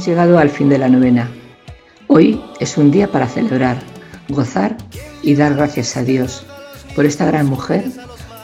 hemos 0.00 0.08
llegado 0.08 0.38
al 0.38 0.48
fin 0.48 0.70
de 0.70 0.78
la 0.78 0.88
novena. 0.88 1.30
Hoy 2.06 2.40
es 2.58 2.78
un 2.78 2.90
día 2.90 3.12
para 3.12 3.26
celebrar, 3.26 3.82
gozar 4.30 4.78
y 5.22 5.34
dar 5.34 5.54
gracias 5.54 5.94
a 5.98 6.02
Dios 6.02 6.46
por 6.96 7.04
esta 7.04 7.26
gran 7.26 7.44
mujer, 7.44 7.84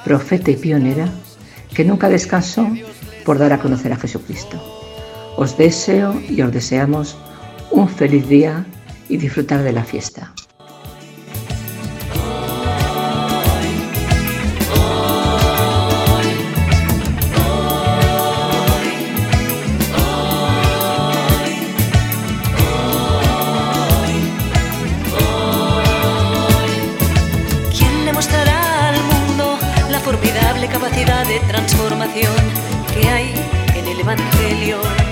profeta 0.04 0.50
y 0.50 0.56
pionera, 0.56 1.08
que 1.72 1.82
nunca 1.82 2.10
descansó 2.10 2.68
por 3.24 3.38
dar 3.38 3.54
a 3.54 3.58
conocer 3.58 3.90
a 3.90 3.96
Jesucristo. 3.96 4.62
Os 5.38 5.56
deseo 5.56 6.20
y 6.28 6.42
os 6.42 6.52
deseamos 6.52 7.16
un 7.70 7.88
feliz 7.88 8.28
día 8.28 8.66
y 9.08 9.16
disfrutar 9.16 9.62
de 9.62 9.72
la 9.72 9.84
fiesta. 9.84 10.34
Que 32.92 33.08
hay 33.08 33.34
en 33.74 33.86
el 33.86 34.00
Evangelio. 34.00 35.05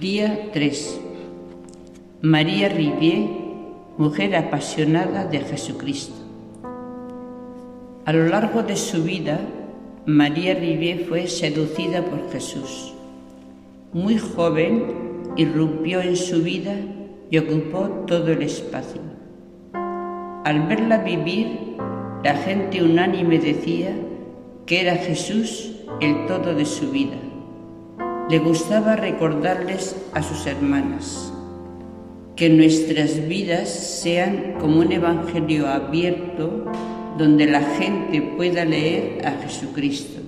Día 0.00 0.48
3. 0.54 1.00
María 2.22 2.70
Rivier, 2.70 3.28
mujer 3.98 4.34
apasionada 4.36 5.26
de 5.26 5.40
Jesucristo. 5.40 6.14
A 8.06 8.12
lo 8.14 8.26
largo 8.26 8.62
de 8.62 8.76
su 8.76 9.04
vida, 9.04 9.38
María 10.06 10.54
Rivier 10.54 11.04
fue 11.04 11.26
seducida 11.26 12.02
por 12.06 12.32
Jesús. 12.32 12.94
Muy 13.92 14.16
joven, 14.16 15.34
irrumpió 15.36 16.00
en 16.00 16.16
su 16.16 16.40
vida 16.40 16.74
y 17.30 17.36
ocupó 17.36 17.90
todo 18.06 18.32
el 18.32 18.40
espacio. 18.40 19.02
Al 19.74 20.68
verla 20.68 21.04
vivir, 21.04 21.76
la 22.24 22.34
gente 22.36 22.82
unánime 22.82 23.38
decía 23.38 23.94
que 24.64 24.80
era 24.80 24.94
Jesús 24.94 25.72
el 26.00 26.24
todo 26.26 26.54
de 26.54 26.64
su 26.64 26.90
vida 26.90 27.18
le 28.28 28.38
gustaba 28.38 28.96
recordarles 28.96 29.96
a 30.14 30.22
sus 30.22 30.46
hermanas 30.46 31.32
que 32.36 32.48
nuestras 32.48 33.28
vidas 33.28 33.68
sean 33.68 34.54
como 34.58 34.80
un 34.80 34.90
evangelio 34.90 35.68
abierto 35.68 36.64
donde 37.18 37.46
la 37.46 37.60
gente 37.60 38.22
pueda 38.36 38.64
leer 38.64 39.26
a 39.26 39.32
Jesucristo. 39.42 40.20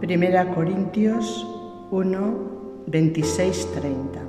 Primera 0.00 0.54
Corintios 0.54 1.46
1, 1.90 2.84
26, 2.86 3.68
30. 3.72 4.20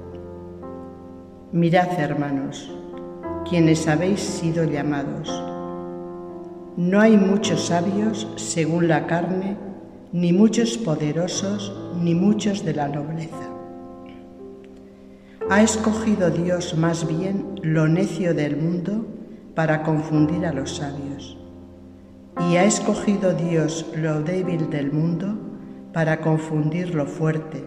Mirad, 1.51 1.99
hermanos, 1.99 2.71
quienes 3.49 3.87
habéis 3.87 4.21
sido 4.21 4.63
llamados. 4.63 5.29
No 6.77 7.01
hay 7.01 7.17
muchos 7.17 7.65
sabios 7.67 8.27
según 8.37 8.87
la 8.87 9.07
carne, 9.07 9.57
ni 10.13 10.33
muchos 10.33 10.77
poderosos, 10.77 11.73
ni 12.01 12.13
muchos 12.15 12.65
de 12.65 12.73
la 12.73 12.89
nobleza. 12.89 13.49
Ha 15.49 15.61
escogido 15.61 16.29
Dios 16.29 16.77
más 16.77 17.07
bien 17.07 17.55
lo 17.61 17.87
necio 17.87 18.33
del 18.33 18.57
mundo 18.57 19.05
para 19.55 19.83
confundir 19.83 20.45
a 20.45 20.51
los 20.51 20.75
sabios. 20.77 21.37
Y 22.49 22.57
ha 22.57 22.65
escogido 22.65 23.33
Dios 23.33 23.85
lo 23.95 24.21
débil 24.21 24.69
del 24.69 24.91
mundo 24.91 25.37
para 25.93 26.19
confundir 26.19 26.93
lo 26.93 27.05
fuerte, 27.05 27.63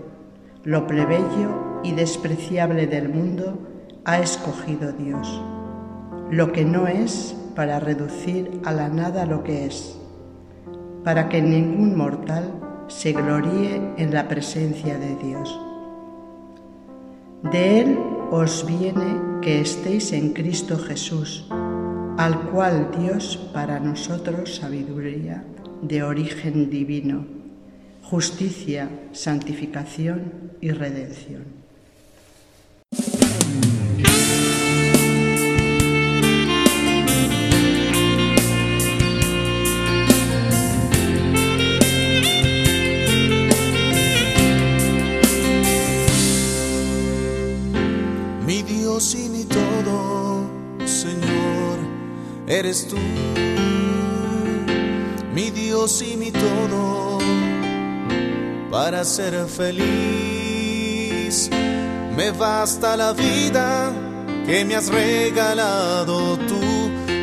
lo 0.65 0.87
plebeyo 0.87 1.81
y 1.83 1.93
despreciable 1.93 2.87
del 2.87 3.09
mundo 3.09 3.59
ha 4.05 4.19
escogido 4.19 4.93
Dios. 4.93 5.43
Lo 6.31 6.53
que 6.53 6.65
no 6.65 6.89
es 6.89 7.35
para 7.55 7.81
reducir 7.81 8.61
a 8.65 8.73
la 8.73 8.89
nada 8.89 9.25
lo 9.25 9.45
que 9.45 9.67
es 9.67 9.99
para 11.05 11.29
que 11.29 11.41
ningún 11.43 11.97
mortal 11.97 12.51
se 12.89 13.13
gloríe 13.13 13.93
en 13.97 14.13
la 14.13 14.27
presencia 14.27 14.99
de 14.99 15.15
Dios. 15.17 15.61
De 17.53 17.81
Él 17.81 17.99
os 18.31 18.67
viene 18.67 19.41
que 19.43 19.61
estéis 19.61 20.13
en 20.13 20.33
Cristo 20.33 20.79
Jesús, 20.79 21.47
al 22.17 22.51
cual 22.51 22.91
Dios 22.99 23.37
para 23.53 23.79
nosotros 23.81 24.57
sabiduría 24.57 25.45
de 25.83 26.03
origen 26.03 26.71
divino, 26.71 27.27
justicia, 28.03 28.89
santificación 29.13 30.53
y 30.61 30.71
redención. 30.71 31.64
Eres 52.59 52.87
tú, 52.87 52.97
mi 55.35 55.51
Dios 55.51 56.03
y 56.03 56.17
mi 56.17 56.31
todo, 56.31 57.19
para 58.71 59.05
ser 59.05 59.47
feliz. 59.49 61.51
Me 62.17 62.31
basta 62.31 62.97
la 62.97 63.13
vida 63.13 63.93
que 64.47 64.65
me 64.65 64.77
has 64.77 64.89
regalado 64.89 66.39
tú, 66.39 66.61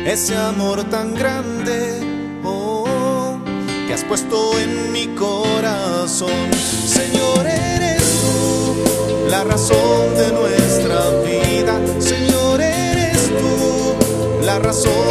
ese 0.04 0.36
amor 0.36 0.84
tan 0.84 1.14
grande, 1.14 1.98
oh, 2.44 3.38
que 3.86 3.94
has 3.94 4.04
puesto 4.04 4.58
en 4.58 4.92
mi 4.92 5.06
corazón. 5.14 6.52
Señor, 6.52 7.46
eres 7.46 8.02
tú 8.20 9.30
la 9.30 9.44
razón 9.44 10.14
de 10.14 10.30
nuestra 10.32 11.10
vida. 11.24 11.80
Señor, 12.00 12.60
eres 12.60 13.28
tú 13.28 14.44
la 14.44 14.58
razón 14.58 15.01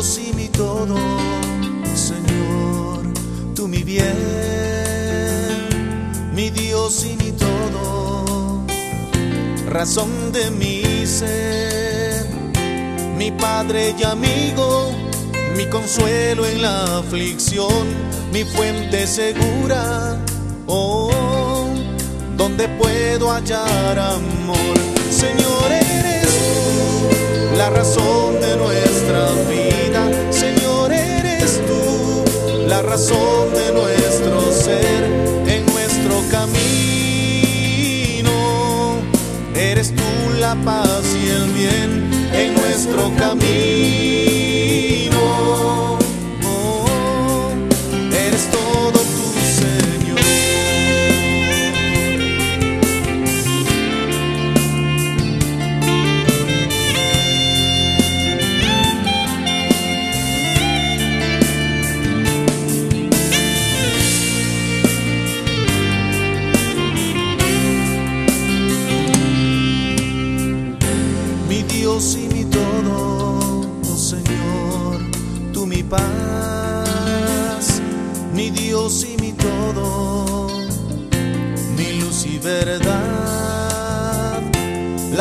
Dios 0.00 0.18
y 0.18 0.32
mi 0.32 0.48
todo 0.48 0.96
bien, 3.84 5.68
mi 6.32 6.50
Dios 6.50 7.04
y 7.04 7.16
mi 7.16 7.32
todo, 7.32 8.64
razón 9.68 10.32
de 10.32 10.50
mi 10.50 11.06
ser, 11.06 12.26
mi 13.16 13.32
Padre 13.32 13.94
y 13.98 14.02
amigo, 14.04 14.92
mi 15.56 15.66
consuelo 15.66 16.46
en 16.46 16.62
la 16.62 16.98
aflicción, 16.98 17.88
mi 18.32 18.44
fuente 18.44 19.06
segura, 19.06 20.18
oh, 20.66 21.10
donde 22.36 22.68
puedo 22.68 23.30
hallar 23.32 23.98
amor. 23.98 24.76
Señor, 25.10 25.72
eres 25.72 26.28
tú 26.28 27.56
la 27.56 27.70
razón 27.70 28.40
de 28.40 28.56
nuestra 28.56 29.32
vida. 29.48 29.69
Razón 33.00 33.54
de 33.54 33.72
nuestro 33.72 34.52
ser 34.52 35.04
en 35.46 35.64
nuestro 35.72 36.22
camino. 36.30 36.60
Eres 39.54 39.94
tú 39.94 40.02
la 40.38 40.54
paz 40.66 41.02
y 41.14 41.28
el 41.30 41.50
bien 41.52 42.10
en 42.34 42.54
nuestro 42.54 43.10
camino. 43.16 43.69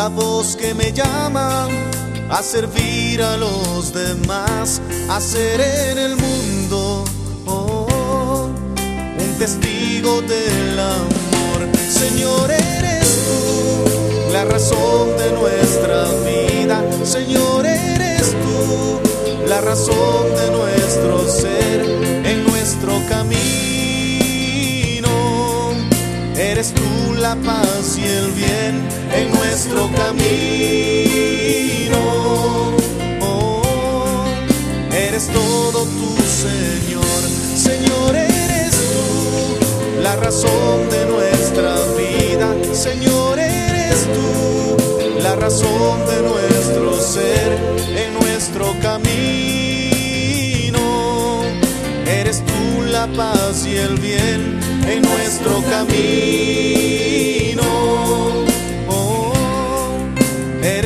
Voz 0.09 0.55
que 0.55 0.73
me 0.73 0.91
llama 0.91 1.67
a 2.29 2.41
servir 2.41 3.21
a 3.21 3.37
los 3.37 3.93
demás, 3.93 4.81
a 5.09 5.19
ser 5.19 5.59
en 5.61 5.97
el 5.97 6.15
mundo 6.15 7.03
oh, 7.45 8.49
un 9.17 9.37
testigo 9.37 10.21
del 10.21 10.79
amor. 10.79 11.59
Señor, 11.89 12.51
eres 12.51 13.19
tú 13.25 14.33
la 14.33 14.45
razón 14.45 15.17
de 15.17 15.31
nuestra 15.31 16.05
vida. 16.25 16.83
Señor, 17.03 17.65
eres 17.65 18.31
tú 18.31 18.99
la 19.47 19.61
razón 19.61 20.28
en 29.19 29.31
nuestro 29.31 29.89
camino. 29.95 30.37
Oh, 33.21 34.23
eres 34.93 35.27
todo 35.27 35.85
tu 35.85 36.17
Señor. 36.45 37.21
Señor, 37.55 38.15
eres 38.15 38.71
tú 38.71 40.01
la 40.01 40.15
razón 40.15 40.89
de 40.89 41.05
nuestra 41.05 41.75
vida. 41.97 42.55
Señor, 42.73 43.39
eres 43.39 44.05
tú 44.05 44.77
la 45.21 45.35
razón 45.35 46.05
de 46.07 46.21
nuestro 46.21 46.99
ser 46.99 47.57
en 47.95 48.13
nuestro 48.21 48.73
camino. 48.81 49.19
Eres 52.07 52.43
tú 52.45 52.83
la 52.83 53.07
paz 53.07 53.65
y 53.65 53.75
el 53.75 53.97
bien 53.97 54.59
en 54.87 55.01
nuestro 55.01 55.61
camino. 55.69 57.08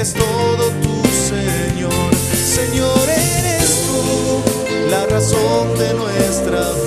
Eres 0.04 0.14
todo 0.16 0.70
tu 0.82 1.02
Señor. 1.10 2.14
Señor, 2.36 3.10
eres 3.10 3.86
tú 3.86 4.90
la 4.90 5.06
razón 5.06 5.78
de 5.78 5.94
nuestra 5.94 6.60
vida. 6.72 6.83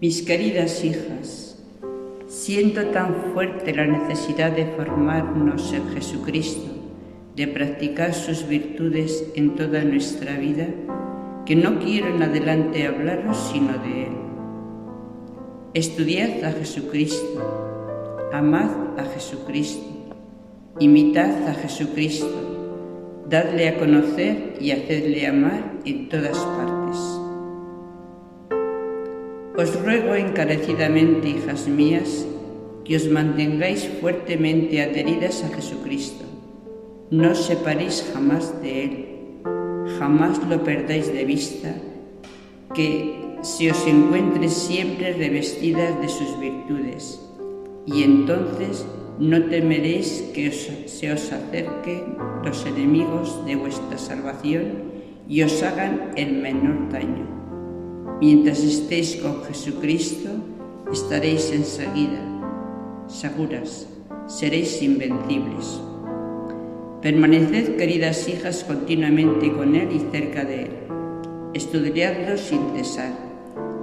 Mis 0.00 0.22
queridas 0.22 0.82
hijas, 0.82 1.62
siento 2.26 2.86
tan 2.86 3.14
fuerte 3.34 3.74
la 3.74 3.84
necesidad 3.84 4.52
de 4.52 4.64
formarnos 4.64 5.70
en 5.74 5.86
Jesucristo, 5.90 6.70
de 7.36 7.46
practicar 7.46 8.14
sus 8.14 8.48
virtudes 8.48 9.30
en 9.34 9.56
toda 9.56 9.84
nuestra 9.84 10.38
vida, 10.38 10.68
que 11.44 11.54
no 11.54 11.78
quiero 11.80 12.08
en 12.08 12.22
adelante 12.22 12.86
hablaros 12.86 13.50
sino 13.52 13.76
de 13.78 14.04
Él. 14.04 14.12
Estudiad 15.74 16.42
a 16.44 16.52
Jesucristo, 16.52 18.30
amad 18.32 18.70
a 18.98 19.04
Jesucristo, 19.04 19.84
imitad 20.80 21.46
a 21.46 21.52
Jesucristo, 21.52 23.24
dadle 23.28 23.68
a 23.68 23.78
conocer 23.78 24.56
y 24.60 24.70
hacedle 24.70 25.26
amar 25.26 25.74
en 25.84 26.08
todas 26.08 26.38
partes. 26.38 27.23
Os 29.56 29.70
ruego 29.80 30.16
encarecidamente, 30.16 31.28
hijas 31.28 31.68
mías, 31.68 32.26
que 32.82 32.96
os 32.96 33.06
mantengáis 33.06 33.86
fuertemente 34.02 34.82
adheridas 34.82 35.46
a 35.46 35.48
Jesucristo. 35.54 36.26
No 37.14 37.30
os 37.30 37.46
separéis 37.46 38.02
jamás 38.10 38.50
de 38.58 38.70
Él, 38.82 38.92
jamás 39.94 40.42
lo 40.50 40.66
perdáis 40.66 41.06
de 41.06 41.22
vista, 41.22 41.70
que 42.74 43.38
se 43.46 43.70
os 43.70 43.78
encuentre 43.86 44.50
siempre 44.50 45.14
revestidas 45.14 46.02
de 46.02 46.08
sus 46.08 46.34
virtudes, 46.40 47.22
y 47.86 48.02
entonces 48.02 48.84
no 49.20 49.38
temeréis 49.44 50.34
que 50.34 50.50
se 50.50 51.12
os 51.12 51.30
acerquen 51.30 52.18
los 52.42 52.66
enemigos 52.66 53.46
de 53.46 53.54
vuestra 53.54 53.98
salvación 53.98 54.90
y 55.28 55.42
os 55.42 55.62
hagan 55.62 56.10
el 56.16 56.42
menor 56.42 56.90
daño. 56.90 57.43
Mientras 58.20 58.60
estéis 58.62 59.16
con 59.16 59.42
Jesucristo, 59.44 60.30
estaréis 60.92 61.50
enseguida, 61.52 62.20
seguras, 63.08 63.88
seréis 64.26 64.80
invencibles. 64.82 65.80
Permaneced, 67.02 67.76
queridas 67.76 68.28
hijas, 68.28 68.64
continuamente 68.64 69.52
con 69.52 69.74
Él 69.74 69.88
y 69.92 70.00
cerca 70.10 70.44
de 70.44 70.62
Él. 70.62 70.70
Estudiadlo 71.54 72.38
sin 72.38 72.60
cesar, 72.76 73.12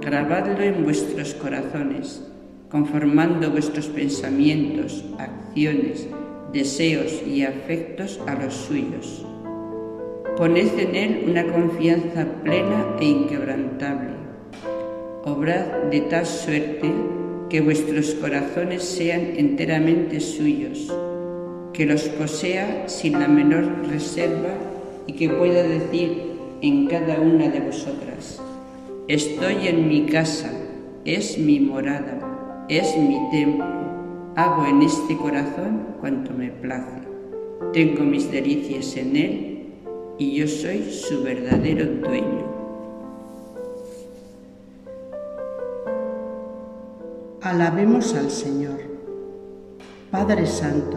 grabadlo 0.00 0.62
en 0.62 0.82
vuestros 0.82 1.34
corazones, 1.34 2.22
conformando 2.70 3.50
vuestros 3.50 3.86
pensamientos, 3.86 5.04
acciones, 5.18 6.08
deseos 6.52 7.22
y 7.26 7.44
afectos 7.44 8.18
a 8.26 8.34
los 8.34 8.54
suyos 8.54 9.24
Poned 10.36 10.78
en 10.78 10.96
Él 10.96 11.24
una 11.28 11.44
confianza 11.46 12.26
plena 12.42 12.96
e 12.98 13.04
inquebrantable. 13.04 14.21
Obrad 15.24 15.84
de 15.92 16.00
tal 16.00 16.26
suerte 16.26 16.90
que 17.48 17.60
vuestros 17.60 18.12
corazones 18.16 18.82
sean 18.82 19.34
enteramente 19.36 20.18
suyos, 20.18 20.92
que 21.72 21.86
los 21.86 22.02
posea 22.08 22.88
sin 22.88 23.20
la 23.20 23.28
menor 23.28 23.86
reserva 23.88 24.50
y 25.06 25.12
que 25.12 25.28
pueda 25.28 25.62
decir 25.62 26.24
en 26.60 26.88
cada 26.88 27.20
una 27.20 27.48
de 27.48 27.60
vosotras, 27.60 28.42
estoy 29.06 29.68
en 29.68 29.86
mi 29.86 30.06
casa, 30.06 30.50
es 31.04 31.38
mi 31.38 31.60
morada, 31.60 32.66
es 32.68 32.96
mi 32.98 33.20
templo, 33.30 33.64
hago 34.34 34.66
en 34.66 34.82
este 34.82 35.16
corazón 35.16 35.86
cuanto 36.00 36.32
me 36.32 36.50
place, 36.50 37.02
tengo 37.72 38.02
mis 38.02 38.28
delicias 38.28 38.96
en 38.96 39.16
él 39.16 39.66
y 40.18 40.34
yo 40.34 40.48
soy 40.48 40.82
su 40.90 41.22
verdadero 41.22 41.86
dueño. 41.86 42.51
Alabemos 47.52 48.14
al 48.14 48.30
Señor. 48.30 48.78
Padre 50.10 50.46
Santo, 50.46 50.96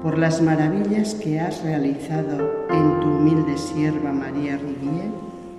por 0.00 0.16
las 0.16 0.40
maravillas 0.40 1.12
que 1.14 1.38
has 1.38 1.62
realizado 1.62 2.38
en 2.70 3.00
tu 3.00 3.08
humilde 3.08 3.58
sierva 3.58 4.10
María 4.10 4.56
Rivier, 4.56 5.10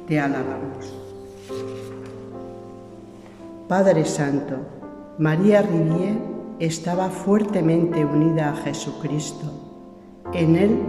te 0.08 0.20
alabamos. 0.20 0.92
Padre 3.68 4.04
Santo, 4.04 4.56
María 5.20 5.62
Rivier 5.62 6.18
estaba 6.58 7.12
fuertemente 7.12 8.04
unida 8.04 8.50
a 8.50 8.56
Jesucristo 8.56 9.46
En 10.34 10.56
él 10.56 10.80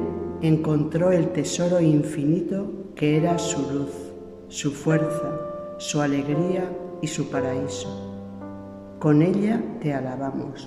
encontró 0.41 1.13
el 1.13 1.29
tesoro 1.35 1.83
infinito 1.83 2.95
que 2.95 3.19
era 3.19 3.39
su 3.39 3.61
luz, 3.71 3.93
su 4.49 4.73
fuerza, 4.73 5.77
su 5.77 6.01
alegría 6.01 6.73
y 7.03 7.07
su 7.07 7.29
paraíso. 7.29 8.16
Con 8.99 9.21
ella 9.21 9.61
te 9.83 9.93
alabamos. 9.93 10.67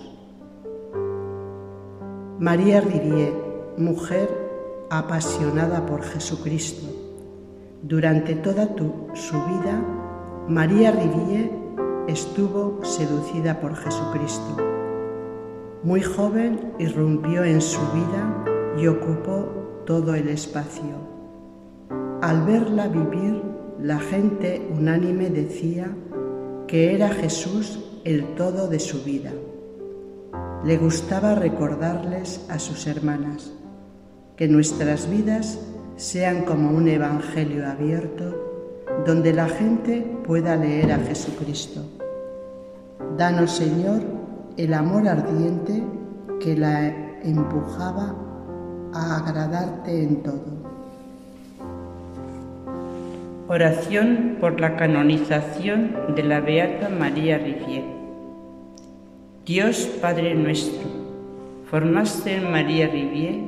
María 2.38 2.80
Rivier, 2.80 3.34
mujer 3.76 4.30
apasionada 4.92 5.84
por 5.88 6.04
Jesucristo. 6.04 6.88
Durante 7.82 8.36
toda 8.36 8.70
su 9.16 9.34
vida, 9.34 9.84
María 10.48 10.92
Rivier 10.92 11.52
estuvo 12.08 12.86
seducida 12.86 13.60
por 13.60 13.76
Jesucristo. 13.76 14.58
Muy 15.82 16.02
joven 16.02 16.74
irrumpió 16.78 17.44
en 17.44 17.62
su 17.62 17.82
vida 17.94 18.46
y 18.78 18.86
ocupó 18.86 19.48
todo 19.88 20.14
el 20.14 20.28
espacio. 20.28 21.10
Al 22.22 22.44
verla 22.46 22.90
vivir, 22.90 23.42
la 23.80 23.98
gente 23.98 24.70
unánime 24.72 25.32
decía 25.32 25.90
que 26.68 26.94
era 26.94 27.10
Jesús 27.10 27.89
el 28.04 28.36
todo 28.36 28.68
de 28.68 28.80
su 28.80 29.04
vida. 29.04 29.32
Le 30.64 30.78
gustaba 30.78 31.36
recordarles 31.36 32.46
a 32.50 32.60
sus 32.60 32.88
hermanas 32.88 33.52
que 34.36 34.48
nuestras 34.48 35.10
vidas 35.10 35.60
sean 35.96 36.46
como 36.46 36.70
un 36.72 36.88
evangelio 36.88 37.68
abierto 37.68 38.36
donde 39.06 39.34
la 39.34 39.48
gente 39.48 40.02
pueda 40.26 40.56
leer 40.56 40.92
a 40.92 40.98
Jesucristo. 40.98 41.82
Danos, 43.18 43.52
Señor, 43.52 44.02
el 44.58 44.74
amor 44.74 45.08
ardiente 45.08 45.84
que 46.40 46.56
la 46.56 46.88
empujaba 47.24 48.16
a 48.94 49.18
agradarte 49.18 50.04
en 50.04 50.24
todo. 50.24 50.79
Oración 53.52 54.38
por 54.40 54.62
la 54.62 54.76
canonización 54.76 56.14
de 56.16 56.22
la 56.22 56.40
Beata 56.40 56.88
María 56.88 57.40
Rivier. 57.40 57.84
Dios 59.44 59.90
Padre 60.00 60.36
nuestro, 60.36 60.88
formaste 61.66 62.36
en 62.36 62.52
María 62.52 62.88
Rivier 62.90 63.40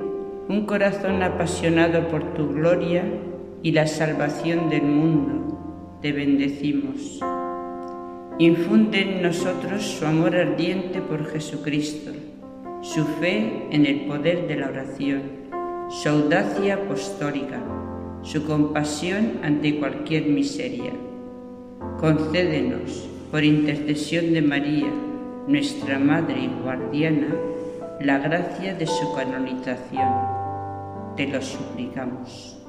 un 0.49 0.65
corazón 0.65 1.21
apasionado 1.21 2.07
por 2.07 2.33
tu 2.33 2.51
gloria 2.51 3.03
y 3.61 3.73
la 3.73 3.85
salvación 3.85 4.71
del 4.71 4.81
mundo. 4.81 5.99
Te 6.01 6.11
bendecimos. 6.11 7.19
Infunde 8.39 9.01
en 9.01 9.21
nosotros 9.21 9.83
su 9.83 10.07
amor 10.07 10.35
ardiente 10.35 10.99
por 10.99 11.27
Jesucristo, 11.27 12.09
su 12.81 13.05
fe 13.19 13.67
en 13.69 13.85
el 13.85 14.07
poder 14.07 14.47
de 14.47 14.55
la 14.55 14.69
oración, 14.69 15.21
su 15.91 16.09
audacia 16.09 16.73
apostólica 16.73 17.59
su 18.23 18.45
compasión 18.45 19.39
ante 19.43 19.79
cualquier 19.79 20.25
miseria. 20.25 20.93
Concédenos, 21.99 23.09
por 23.31 23.43
intercesión 23.43 24.33
de 24.33 24.41
María, 24.41 24.91
nuestra 25.47 25.97
Madre 25.97 26.41
y 26.41 26.61
Guardiana, 26.63 27.35
la 27.99 28.19
gracia 28.19 28.75
de 28.75 28.85
su 28.85 29.13
canonización. 29.15 30.09
Te 31.15 31.27
lo 31.27 31.41
suplicamos. 31.41 32.60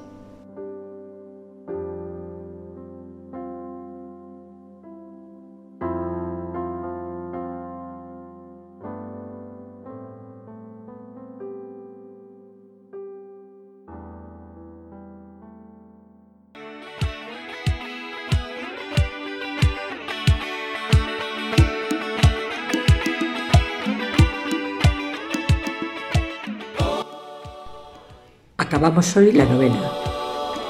Acabamos 28.83 29.15
hoy 29.15 29.31
la 29.31 29.45
novena. 29.45 29.81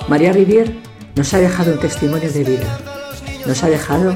María 0.08 0.32
Rivier 0.32 0.72
nos 1.16 1.34
ha 1.34 1.40
dejado 1.40 1.74
un 1.74 1.80
testimonio 1.80 2.32
de 2.32 2.44
vida. 2.44 2.78
Nos 3.48 3.64
ha 3.64 3.70
dejado 3.70 4.16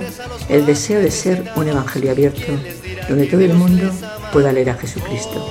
el 0.50 0.68
deseo 0.68 1.02
de 1.02 1.10
ser 1.10 1.52
un 1.56 1.68
evangelio 1.68 2.12
abierto 2.12 2.46
donde 3.10 3.26
todo 3.26 3.42
el 3.42 3.56
mundo 3.56 3.92
pueda 4.32 4.54
leer 4.54 4.70
a 4.70 4.76
Jesucristo. 4.76 5.44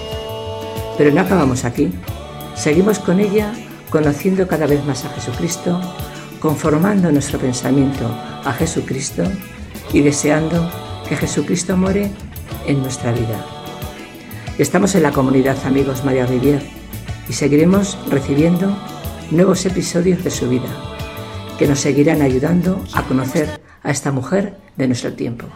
Pero 0.97 1.11
no 1.11 1.23
acabamos 1.23 1.65
aquí. 1.65 1.91
Seguimos 2.55 3.01
con 3.01 3.19
ella 3.19 3.53
conociendo 3.91 4.47
cada 4.47 4.69
vez 4.69 4.85
más 4.85 5.05
a 5.05 5.09
Jesucristo, 5.09 5.81
conformando 6.39 7.11
nuestro 7.11 7.41
pensamiento 7.41 8.07
a 8.45 8.53
Jesucristo 8.53 9.25
y 9.93 10.03
deseando 10.03 10.71
que 11.09 11.17
Jesucristo 11.17 11.77
more 11.77 12.13
en 12.69 12.81
nuestra 12.81 13.11
vida. 13.11 13.45
Estamos 14.57 14.95
en 14.95 15.03
la 15.03 15.11
comunidad 15.11 15.57
Amigos 15.67 16.05
María 16.05 16.27
Rivier 16.27 16.76
y 17.29 17.33
seguiremos 17.33 17.99
recibiendo 18.11 18.77
nuevos 19.31 19.67
episodios 19.67 20.23
de 20.23 20.31
su 20.31 20.49
vida 20.49 20.69
que 21.59 21.67
nos 21.67 21.81
seguirán 21.81 22.23
ayudando 22.23 22.85
a 22.93 23.03
conocer 23.03 23.61
a 23.83 23.91
esta 23.91 24.13
mujer 24.13 24.57
de 24.77 24.87
nuestro 24.87 25.13
tiempo. 25.15 25.47